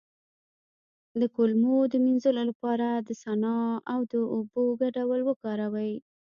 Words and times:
د 1.19 1.21
کولمو 1.35 1.75
د 1.87 1.93
مینځلو 2.05 2.43
لپاره 2.49 2.87
د 3.07 3.09
سنا 3.23 3.59
او 3.93 4.01
اوبو 4.35 4.63
ګډول 4.81 5.21
وکاروئ 5.25 5.93